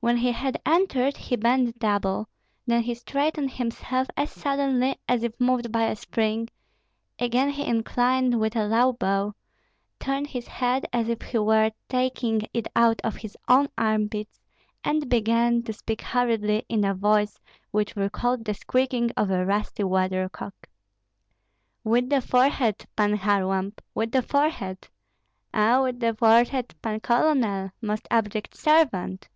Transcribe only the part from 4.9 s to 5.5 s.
as if